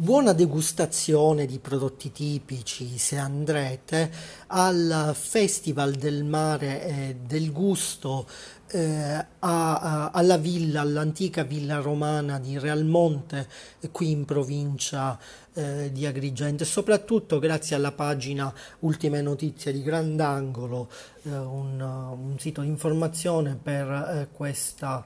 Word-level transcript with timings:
Buona 0.00 0.32
degustazione 0.32 1.44
di 1.44 1.58
prodotti 1.58 2.12
tipici 2.12 2.98
se 2.98 3.16
andrete 3.16 4.08
al 4.46 5.10
Festival 5.12 5.94
del 5.94 6.22
Mare 6.22 6.84
e 6.86 7.16
del 7.26 7.50
Gusto 7.50 8.28
eh, 8.68 8.80
a- 8.84 9.26
a- 9.40 10.10
alla 10.12 10.36
villa, 10.36 10.82
all'antica 10.82 11.42
villa 11.42 11.80
romana 11.80 12.38
di 12.38 12.56
Realmonte, 12.60 13.48
eh, 13.80 13.90
qui 13.90 14.12
in 14.12 14.24
provincia 14.24 15.18
eh, 15.54 15.90
di 15.90 16.06
Agrigento, 16.06 16.62
e 16.62 16.66
soprattutto 16.66 17.40
grazie 17.40 17.74
alla 17.74 17.90
pagina 17.90 18.54
Ultime 18.80 19.20
Notizie 19.20 19.72
di 19.72 19.82
Grandangolo, 19.82 20.88
eh, 21.24 21.30
un, 21.30 21.80
un 21.80 22.38
sito 22.38 22.60
di 22.60 22.68
informazione 22.68 23.58
per 23.60 23.90
eh, 23.90 24.28
questa 24.30 25.04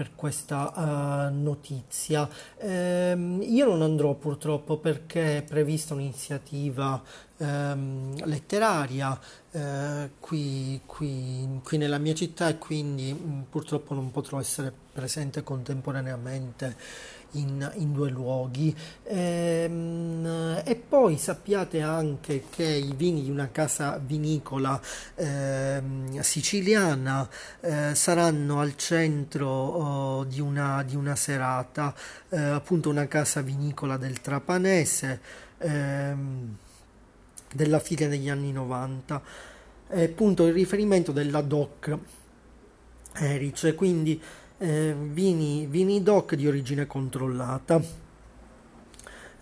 per 0.00 0.12
questa 0.14 1.28
eh, 1.28 1.30
notizia. 1.30 2.26
Ehm, 2.56 3.42
io 3.42 3.66
non 3.66 3.82
andrò 3.82 4.14
purtroppo 4.14 4.78
perché 4.78 5.36
è 5.36 5.42
prevista 5.42 5.92
un'iniziativa 5.92 7.02
ehm, 7.36 8.24
letteraria 8.24 9.18
eh, 9.50 10.12
qui, 10.18 10.80
qui- 10.86 11.60
qui 11.62 11.76
nella 11.76 11.98
mia 11.98 12.14
città 12.14 12.48
e 12.48 12.56
quindi 12.56 13.12
mh, 13.12 13.48
purtroppo 13.50 13.92
non 13.92 14.10
potrò 14.10 14.40
essere 14.40 14.72
presente 15.00 15.42
contemporaneamente 15.42 16.76
in, 17.32 17.70
in 17.76 17.92
due 17.92 18.10
luoghi. 18.10 18.76
Ehm, 19.04 20.60
e 20.62 20.76
poi 20.76 21.16
sappiate 21.16 21.80
anche 21.80 22.44
che 22.50 22.64
i 22.64 22.92
vini 22.94 23.22
di 23.22 23.30
una 23.30 23.48
casa 23.50 23.98
vinicola 23.98 24.78
ehm, 25.14 26.20
siciliana 26.20 27.26
eh, 27.60 27.94
saranno 27.94 28.60
al 28.60 28.76
centro 28.76 29.48
oh, 29.48 30.24
di 30.24 30.40
una, 30.40 30.82
di 30.82 30.96
una 30.96 31.16
serata, 31.16 31.94
eh, 32.28 32.38
appunto 32.38 32.90
una 32.90 33.06
casa 33.06 33.40
vinicola 33.40 33.96
del 33.96 34.20
Trapanese. 34.20 35.20
ehm, 35.58 36.56
della 37.52 37.80
fine 37.80 38.06
degli 38.06 38.28
anni 38.28 38.52
90, 38.52 39.20
è 39.88 40.04
appunto 40.04 40.46
il 40.46 40.52
riferimento 40.52 41.10
della 41.10 41.40
DOC 41.40 41.98
Erice, 43.14 43.74
quindi 43.74 44.22
eh, 44.62 44.94
vini, 44.94 45.66
vini 45.66 46.02
DOC 46.02 46.34
di 46.34 46.46
origine 46.46 46.86
controllata. 46.86 47.82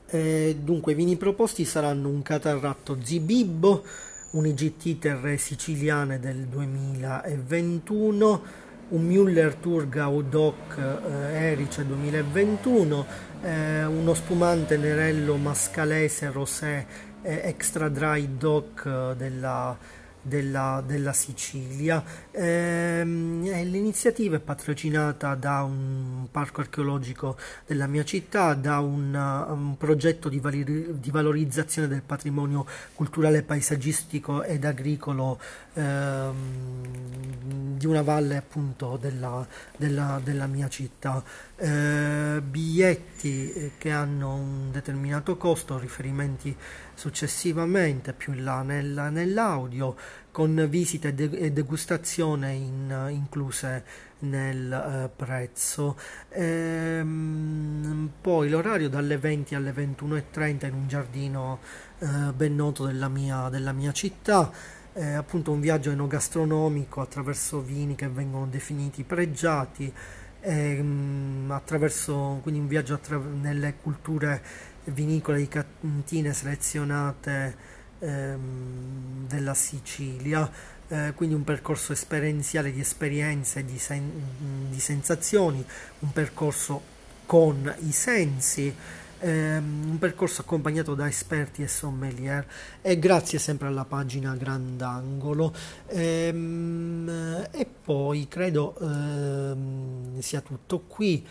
Eh, 0.06 0.56
dunque, 0.62 0.92
i 0.92 0.94
vini 0.94 1.16
proposti 1.16 1.64
saranno 1.64 2.08
un 2.08 2.22
Catarratto 2.22 2.98
Zibibbo, 3.02 3.84
un 4.30 4.46
IGT 4.46 4.98
Terre 4.98 5.36
Siciliane 5.36 6.20
del 6.20 6.46
2021, 6.46 8.42
un 8.90 9.06
Müller 9.06 9.54
Thurgau 9.56 10.22
DOC 10.22 10.78
eh, 10.78 11.50
Erice 11.50 11.84
2021, 11.84 13.06
eh, 13.42 13.84
uno 13.84 14.14
spumante 14.14 14.76
Nerello 14.76 15.36
Mascalese 15.36 16.30
Rosé 16.30 16.86
eh, 17.22 17.40
Extra 17.44 17.88
Dry 17.88 18.36
DOC 18.38 18.84
eh, 18.86 19.16
della, 19.16 19.76
della- 20.22 20.82
della 20.86 21.12
Sicilia. 21.12 22.02
Ehm, 22.30 23.44
e 23.46 23.64
l'iniziativa 23.64 24.36
è 24.36 24.40
patrocinata 24.40 25.34
da 25.34 25.62
un 25.62 26.26
parco 26.30 26.60
archeologico 26.60 27.36
della 27.66 27.86
mia 27.86 28.04
città, 28.04 28.54
da 28.54 28.78
un, 28.80 29.14
uh, 29.14 29.52
un 29.52 29.76
progetto 29.76 30.28
di, 30.28 30.38
vali- 30.38 30.98
di 30.98 31.10
valorizzazione 31.10 31.88
del 31.88 32.02
patrimonio 32.02 32.66
culturale, 32.94 33.42
paesaggistico 33.42 34.42
ed 34.42 34.64
agricolo 34.64 35.38
ehm, 35.78 37.76
di 37.78 37.86
una 37.86 38.02
valle 38.02 38.36
appunto 38.36 38.96
della, 39.00 39.46
della- 39.76 40.20
della 40.22 40.46
mia 40.46 40.68
città. 40.68 41.22
Eh, 41.56 42.40
biglietti 42.42 43.52
eh, 43.52 43.70
che 43.78 43.90
hanno 43.92 44.34
un 44.34 44.70
determinato 44.72 45.36
costo, 45.36 45.78
riferimenti 45.78 46.54
successivamente 46.94 48.12
più 48.12 48.32
in 48.32 48.42
là 48.44 48.62
nel- 48.62 49.08
nell'audio, 49.12 49.94
con 50.32 50.66
visite 50.68 51.14
de- 51.14 51.30
e 51.30 51.52
degustazione 51.52 52.52
in- 52.54 53.06
incluse 53.10 53.84
nel 54.20 54.72
eh, 54.72 55.08
prezzo. 55.14 55.96
Ehm, 56.30 58.10
poi 58.20 58.48
l'orario 58.48 58.88
dalle 58.88 59.16
20 59.18 59.54
alle 59.54 59.70
21.30 59.72 60.66
in 60.66 60.74
un 60.74 60.88
giardino 60.88 61.60
eh, 62.00 62.06
ben 62.34 62.54
noto 62.56 62.84
della 62.86 63.08
mia, 63.08 63.48
della 63.48 63.72
mia 63.72 63.92
città. 63.92 64.50
È 64.92 65.12
appunto 65.12 65.52
un 65.52 65.60
viaggio 65.60 65.90
enogastronomico 65.90 67.00
attraverso 67.00 67.60
vini 67.60 67.94
che 67.94 68.08
vengono 68.08 68.46
definiti 68.46 69.04
pregiati, 69.04 69.92
ehm, 70.40 71.50
attraverso 71.50 72.40
quindi 72.42 72.60
un 72.60 72.66
viaggio 72.66 72.94
attra- 72.94 73.18
nelle 73.18 73.74
culture 73.80 74.42
vinicole 74.84 75.38
di 75.38 75.48
cantine 75.48 76.32
selezionate 76.32 77.76
ehm, 78.00 79.26
della 79.26 79.54
Sicilia, 79.54 80.50
eh, 80.88 81.12
quindi 81.14 81.34
un 81.34 81.44
percorso 81.44 81.92
esperienziale 81.92 82.72
di 82.72 82.80
esperienze, 82.80 83.64
di, 83.64 83.78
sen- 83.78 84.70
di 84.70 84.80
sensazioni, 84.80 85.64
un 86.00 86.12
percorso 86.12 86.96
con 87.26 87.72
i 87.80 87.92
sensi, 87.92 88.74
un 89.20 89.96
percorso 89.98 90.42
accompagnato 90.42 90.94
da 90.94 91.08
esperti 91.08 91.62
e 91.62 91.68
sommelier 91.68 92.46
e 92.80 92.98
grazie 92.98 93.38
sempre 93.38 93.66
alla 93.68 93.84
pagina 93.84 94.34
Grandangolo. 94.36 95.52
Ehm, 95.86 97.46
e 97.50 97.66
poi 97.66 98.28
credo 98.28 98.76
ehm, 98.80 100.20
sia 100.20 100.40
tutto 100.40 100.80
qui 100.86 101.26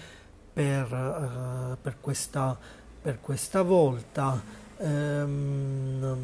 per, 0.53 0.93
eh, 0.93 1.77
per 1.81 1.97
questa, 2.01 2.57
per 3.01 3.19
questa 3.21 3.61
volta. 3.61 4.65
Ehm, 4.79 6.17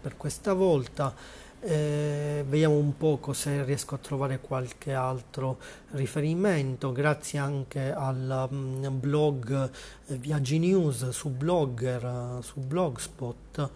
per 0.00 0.16
questa 0.16 0.52
volta 0.52 1.12
eh, 1.60 2.44
vediamo 2.46 2.76
un 2.76 2.96
poco 2.96 3.32
se 3.32 3.64
riesco 3.64 3.94
a 3.94 3.98
trovare 3.98 4.40
qualche 4.40 4.92
altro 4.92 5.58
riferimento. 5.90 6.92
Grazie 6.92 7.38
anche 7.38 7.92
al 7.92 8.48
mm, 8.52 8.98
blog 8.98 9.70
eh, 10.06 10.14
Viaggi 10.16 10.58
News 10.58 11.08
su 11.10 11.30
Blogger, 11.30 12.04
eh, 12.38 12.42
su 12.42 12.60
Blogspot. 12.60 13.70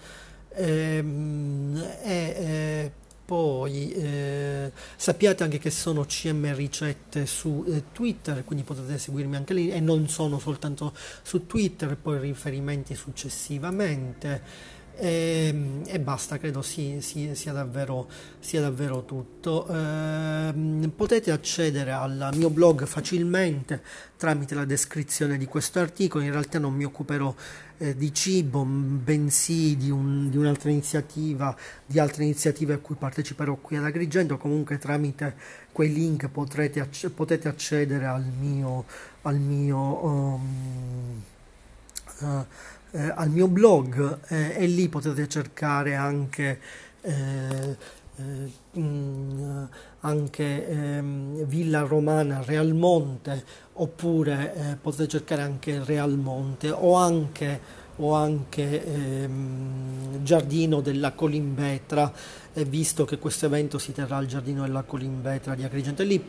Ehm, 0.55 1.83
e 2.03 2.93
poi 3.33 3.93
eh, 3.93 4.73
sappiate 4.97 5.43
anche 5.43 5.59
che 5.59 5.71
sono 5.71 6.05
CM 6.05 6.55
Ricette 6.55 7.25
su 7.25 7.65
eh, 7.67 7.85
Twitter, 7.93 8.45
quindi 8.45 8.65
potete 8.65 8.99
seguirmi 8.99 9.37
anche 9.37 9.55
lì 9.55 9.71
e 9.71 9.81
non 9.81 10.09
sono 10.09 10.39
soltanto 10.39 10.93
su 11.23 11.47
Twitter, 11.47 11.97
poi 11.97 12.19
riferimenti 12.19 12.95
successivamente. 12.95 14.81
E, 14.95 15.81
e 15.87 16.01
basta, 16.01 16.39
credo 16.39 16.63
sì, 16.63 16.99
sì, 17.01 17.35
sia 17.35 17.53
davvero, 17.53 18.09
sia 18.39 18.61
davvero 18.61 19.05
tutto. 19.05 19.67
Ehm, 19.69 20.93
potete 20.95 21.31
accedere 21.31 21.93
al 21.93 22.31
mio 22.35 22.51
blog 22.51 22.85
facilmente 22.87 23.83
tramite 24.17 24.55
la 24.55 24.65
descrizione 24.65 25.39
di 25.39 25.47
questo 25.47 25.81
articolo. 25.81 26.23
In 26.25 26.31
realtà 26.31 26.59
non 26.59 26.75
mi 26.75 26.85
occuperò 26.85 27.35
eh, 27.79 27.97
di 27.97 28.13
cibo, 28.15 28.65
bensì 28.65 29.77
di, 29.77 29.91
un- 29.91 30.31
di 30.31 30.37
un'altra 30.37 30.71
iniziativa, 30.71 31.57
di 31.85 31.99
altre 31.99 32.23
iniziative 32.25 32.75
a 32.75 32.79
cui 32.79 32.95
parteciperò 32.95 33.57
qui 33.57 33.77
ad 33.77 33.85
Agrigento. 33.85 34.37
Comunque 34.37 34.79
tramite 34.79 35.35
quei 35.73 35.93
link 35.93 36.29
potrete, 36.29 36.89
potete 37.15 37.49
accedere 37.49 38.07
al 38.07 38.25
mio, 38.25 38.85
al 39.23 39.37
mio, 39.39 40.05
um, 40.05 41.23
eh, 42.21 42.45
eh, 42.93 43.13
al 43.15 43.31
mio 43.31 43.49
blog 43.49 44.21
eh, 44.29 44.55
e 44.57 44.67
lì 44.67 44.89
potete 44.89 45.29
cercare 45.29 45.95
anche, 45.95 46.61
eh, 47.01 47.77
eh, 48.17 48.53
mm, 48.79 49.63
anche 50.01 50.69
ehm, 50.69 51.45
Villa 51.45 51.81
Romana 51.81 52.43
Realmonte 52.45 53.45
oppure 53.75 54.55
eh, 54.55 54.77
potete 54.77 55.09
cercare 55.09 55.43
anche 55.43 55.83
Realmonte 55.83 56.71
o 56.71 56.95
anche, 56.95 57.61
o 57.97 58.15
anche 58.15 58.85
ehm, 58.85 60.23
Giardino 60.23 60.81
della 60.81 61.13
Colimbetra 61.13 62.13
eh, 62.55 62.65
visto 62.65 63.05
che 63.05 63.19
questo 63.19 63.47
evento 63.47 63.79
si 63.79 63.93
terrà 63.93 64.17
al 64.17 64.27
Giardino 64.27 64.63
della 64.63 64.83
Colimbetra 64.83 65.55
di 65.55 65.65
Agrigento 65.65 66.03
e 66.03 66.05
lì 66.05 66.25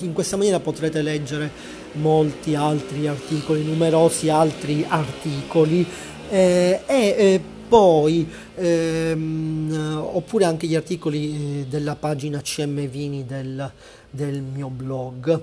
in 0.00 0.12
questa 0.12 0.36
maniera 0.36 0.60
potrete 0.60 1.02
leggere 1.02 1.50
molti 1.92 2.54
altri 2.54 3.06
articoli, 3.06 3.64
numerosi 3.64 4.28
altri 4.28 4.84
articoli 4.86 5.86
eh, 6.28 6.80
e 6.86 6.96
eh, 6.96 7.40
poi 7.68 8.28
ehm, 8.56 10.00
oppure 10.12 10.44
anche 10.44 10.66
gli 10.66 10.74
articoli 10.74 11.60
eh, 11.60 11.66
della 11.66 11.96
pagina 11.96 12.40
CM 12.40 12.86
Vini 12.86 13.24
del, 13.24 13.70
del 14.10 14.42
mio 14.42 14.68
blog. 14.68 15.42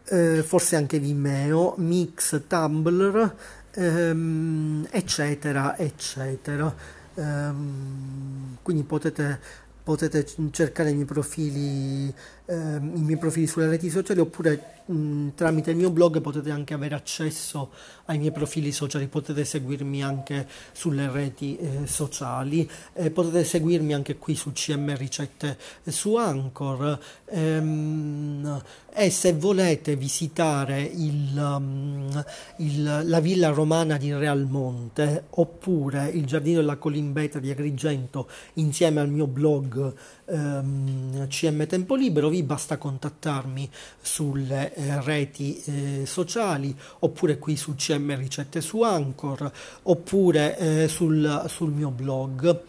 eh, 0.05 0.43
forse 0.43 0.75
anche 0.75 0.99
Vimeo, 0.99 1.75
Mix, 1.77 2.41
Tumblr, 2.47 3.35
ehm, 3.73 4.87
eccetera, 4.89 5.77
eccetera. 5.77 6.96
Ehm, 7.17 8.57
quindi 8.61 8.83
potete 8.83 9.39
potete 9.87 10.25
cercare 10.51 10.89
i 10.89 10.93
miei 10.95 11.05
profili, 11.05 12.13
eh, 12.45 12.75
i 12.75 13.01
miei 13.03 13.17
profili 13.17 13.47
sulle 13.47 13.69
reti 13.69 13.89
sociali 13.89 14.19
oppure 14.19 14.81
mh, 14.85 15.29
tramite 15.33 15.71
il 15.71 15.77
mio 15.77 15.91
blog 15.91 16.19
potete 16.19 16.51
anche 16.51 16.73
avere 16.73 16.93
accesso 16.93 17.71
ai 18.07 18.17
miei 18.17 18.33
profili 18.33 18.73
sociali, 18.73 19.07
potete 19.07 19.45
seguirmi 19.45 20.03
anche 20.03 20.45
sulle 20.73 21.09
reti 21.09 21.55
eh, 21.55 21.87
sociali, 21.87 22.69
eh, 22.95 23.11
potete 23.11 23.45
seguirmi 23.45 23.93
anche 23.93 24.17
qui 24.17 24.35
su 24.35 24.51
CM 24.51 24.93
Ricette 24.93 25.57
su 25.85 26.17
Anchor. 26.17 26.99
Ehm, 27.29 28.61
e 28.99 29.11
se 29.11 29.33
volete 29.33 29.95
visitare 29.95 30.81
il, 30.81 31.37
um, 31.37 32.25
il, 32.57 33.01
la 33.03 33.19
villa 33.19 33.49
romana 33.49 33.95
di 33.95 34.11
Realmonte 34.11 35.25
oppure 35.29 36.09
il 36.09 36.25
giardino 36.25 36.61
della 36.61 36.77
Colimbeta 36.77 37.37
di 37.37 37.51
Agrigento 37.51 38.27
insieme 38.53 38.99
al 38.99 39.09
mio 39.09 39.27
blog 39.27 39.76
ehm, 40.25 41.27
CM 41.27 41.65
Tempo 41.67 41.95
Libero, 41.95 42.29
vi 42.29 42.43
basta 42.43 42.77
contattarmi 42.77 43.69
sulle 44.01 44.73
eh, 44.73 45.01
reti 45.01 45.61
eh, 45.65 46.05
sociali 46.05 46.75
oppure 46.99 47.37
qui 47.37 47.55
su 47.55 47.75
CM 47.75 48.15
Ricette 48.17 48.61
su 48.61 48.81
Anchor 48.81 49.51
oppure 49.83 50.57
eh, 50.57 50.87
sul, 50.87 51.45
sul 51.47 51.71
mio 51.71 51.89
blog. 51.89 52.63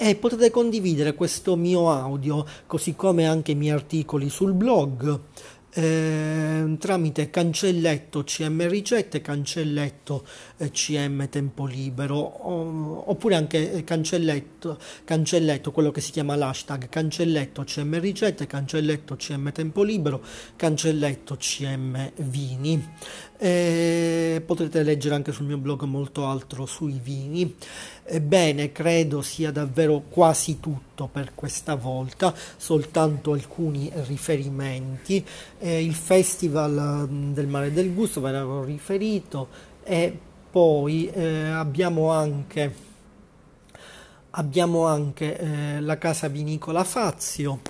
E 0.00 0.14
potete 0.14 0.50
condividere 0.50 1.14
questo 1.14 1.56
mio 1.56 1.90
audio 1.90 2.46
così 2.66 2.94
come 2.94 3.26
anche 3.26 3.52
i 3.52 3.56
miei 3.56 3.72
articoli 3.72 4.28
sul 4.28 4.52
blog 4.52 5.20
eh, 5.78 6.76
tramite 6.78 7.30
cancelletto 7.30 8.24
CM 8.24 8.68
ricette, 8.68 9.20
cancelletto 9.20 10.26
CM 10.72 11.28
tempo 11.28 11.66
libero 11.66 13.08
oppure 13.08 13.36
anche 13.36 13.84
cancelletto, 13.84 14.78
cancelletto, 15.04 15.70
quello 15.70 15.90
che 15.90 16.00
si 16.00 16.10
chiama 16.10 16.34
l'hashtag 16.36 16.88
cancelletto 16.88 17.64
CM 17.64 18.00
ricette, 18.00 18.46
cancelletto 18.46 19.16
CM 19.16 19.52
tempo 19.52 19.82
libero, 19.82 20.20
cancelletto 20.56 21.36
CM 21.36 22.10
vini. 22.16 22.86
Eh, 23.40 24.42
potrete 24.44 24.82
leggere 24.82 25.14
anche 25.14 25.30
sul 25.30 25.46
mio 25.46 25.58
blog 25.58 25.84
molto 25.84 26.26
altro 26.26 26.66
sui 26.66 26.98
vini. 27.00 27.54
Ebbene, 28.04 28.72
credo 28.72 29.22
sia 29.22 29.52
davvero 29.52 30.02
quasi 30.08 30.58
tutto 30.58 31.08
per 31.10 31.32
questa 31.34 31.76
volta, 31.76 32.34
soltanto 32.56 33.32
alcuni 33.32 33.90
riferimenti. 34.06 35.24
Eh, 35.58 35.84
il 35.84 35.94
Festival 35.94 37.06
mm, 37.08 37.32
del 37.32 37.46
Mare 37.46 37.72
del 37.72 37.94
Gusto 37.94 38.20
ve 38.20 38.32
l'avevo 38.32 38.64
riferito 38.64 39.48
e 39.84 40.18
poi 40.50 41.10
eh, 41.10 41.50
abbiamo 41.50 42.10
anche, 42.10 42.74
abbiamo 44.30 44.86
anche 44.86 45.38
eh, 45.38 45.80
la 45.80 45.98
casa 45.98 46.28
vinicola 46.28 46.84
Fazio. 46.84 47.60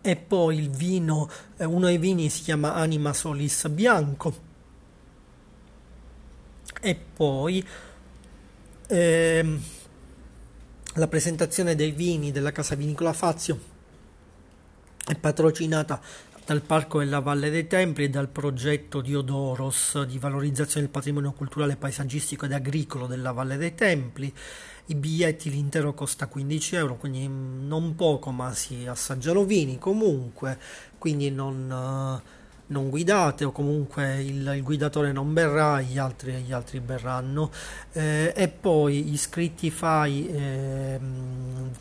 E 0.00 0.16
poi 0.16 0.58
il 0.58 0.70
vino, 0.70 1.28
eh, 1.56 1.64
uno 1.64 1.86
dei 1.86 1.98
vini 1.98 2.28
si 2.28 2.42
chiama 2.42 2.74
Anima 2.74 3.12
Solis 3.12 3.68
Bianco. 3.68 4.46
E 6.80 6.94
poi 6.94 7.66
ehm, 8.86 9.62
la 10.94 11.08
presentazione 11.08 11.74
dei 11.74 11.90
vini 11.90 12.30
della 12.30 12.52
casa 12.52 12.74
vinicola 12.74 13.12
Fazio 13.12 13.76
è 15.04 15.14
patrocinata 15.16 16.00
dal 16.48 16.62
Parco 16.62 17.00
della 17.00 17.20
Valle 17.20 17.50
dei 17.50 17.66
Templi 17.66 18.04
e 18.04 18.08
dal 18.08 18.30
progetto 18.30 19.02
Diodoros 19.02 20.02
di 20.04 20.18
valorizzazione 20.18 20.86
del 20.86 20.88
patrimonio 20.88 21.32
culturale, 21.32 21.76
paesaggistico 21.76 22.46
ed 22.46 22.52
agricolo 22.52 23.06
della 23.06 23.32
Valle 23.32 23.58
dei 23.58 23.74
Templi. 23.74 24.32
I 24.86 24.94
biglietti 24.94 25.50
l'intero 25.50 25.92
costa 25.92 26.26
15 26.26 26.76
euro, 26.76 26.96
quindi 26.96 27.28
non 27.28 27.94
poco, 27.94 28.30
ma 28.30 28.54
si 28.54 28.86
assaggiano 28.86 29.44
vini 29.44 29.76
comunque, 29.76 30.58
quindi 30.96 31.30
non 31.30 32.18
non 32.68 32.90
guidate 32.90 33.44
o 33.44 33.52
comunque 33.52 34.22
il, 34.22 34.52
il 34.56 34.62
guidatore 34.62 35.12
non 35.12 35.32
berrà, 35.32 35.80
gli 35.80 35.98
altri, 35.98 36.32
gli 36.42 36.52
altri 36.52 36.80
berranno. 36.80 37.50
Eh, 37.92 38.32
e 38.34 38.48
poi 38.48 39.12
iscritti 39.12 39.70
FAI, 39.70 40.28
eh, 40.28 41.00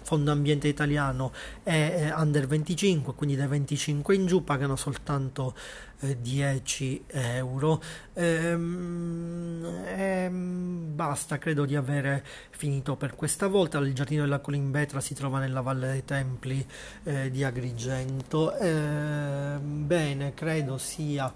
Fondo 0.04 0.32
Ambiente 0.32 0.68
Italiano 0.68 1.32
è 1.64 2.14
under 2.16 2.48
25, 2.48 3.14
quindi 3.16 3.36
dai 3.36 3.48
25 3.48 4.16
in 4.16 4.26
giù 4.26 4.44
pagano 4.44 4.76
soltanto 4.76 5.56
10 6.00 7.06
eh, 7.08 7.36
euro. 7.38 7.82
Ehm, 8.14 9.84
ehm, 9.86 10.96
basta, 10.96 11.38
credo 11.38 11.66
di 11.66 11.76
avere 11.76 12.24
finito 12.52 12.96
per 12.96 13.16
questa 13.16 13.48
volta. 13.48 13.80
Il 13.80 13.94
giardino 13.94 14.24
della 14.24 14.40
Colimbetra 14.40 15.00
si 15.02 15.14
trova 15.14 15.40
nella 15.40 15.62
Valle 15.62 15.88
dei 15.88 16.06
Templi 16.06 16.66
eh, 17.04 17.32
di 17.32 17.44
Agrigento. 17.44 18.56
Ehm, 18.56 19.88
bene, 19.88 20.34
credo 20.34 20.78
sia 20.78 21.34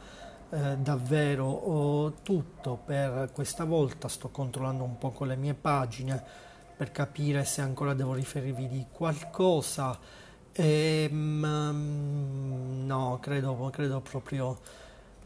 eh, 0.50 0.78
davvero 0.78 1.46
oh, 1.46 2.14
tutto 2.22 2.80
per 2.84 3.30
questa 3.34 3.64
volta. 3.64 4.08
Sto 4.08 4.30
controllando 4.30 4.84
un 4.84 4.98
po' 4.98 5.12
con 5.12 5.28
le 5.28 5.36
mie 5.36 5.54
pagine 5.54 6.50
per 6.76 6.92
capire 6.92 7.46
se 7.46 7.62
ancora 7.62 7.94
devo 7.94 8.14
riferirvi 8.14 8.68
di 8.68 8.86
qualcosa. 8.92 9.98
Ehm, 10.54 11.46
no, 12.86 13.20
credo, 13.22 13.70
credo 13.72 14.02
proprio, 14.02 14.60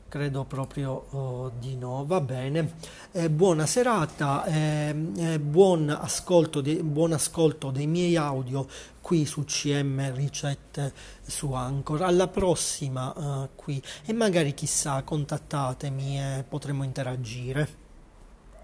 credo 0.08 0.44
proprio 0.46 1.08
oh, 1.12 1.52
di 1.60 1.76
no. 1.76 2.06
Va 2.06 2.22
bene. 2.22 2.76
Eh, 3.12 3.30
buona 3.30 3.66
serata, 3.66 4.46
eh, 4.46 4.96
eh, 5.18 5.40
buon, 5.40 5.90
ascolto 5.90 6.62
de, 6.62 6.76
buon 6.84 7.14
ascolto 7.14 7.72
dei 7.72 7.88
miei 7.88 8.16
audio 8.16 8.68
qui 9.02 9.26
su 9.26 9.44
CM 9.46 10.14
Ricette 10.14 10.94
su 11.26 11.54
Anchor. 11.54 12.04
Alla 12.04 12.28
prossima 12.28 13.14
uh, 13.16 13.50
qui 13.56 13.82
e 14.06 14.14
magari 14.14 14.54
chissà 14.54 15.02
contattatemi 15.04 16.20
e 16.20 16.44
potremo 16.48 16.84
interagire. 16.84 17.85